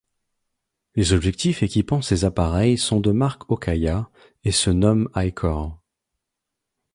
[0.95, 4.09] Les objectifs équipant ces appareils sont de marque Okaya
[4.43, 5.79] et se nomment Highkor.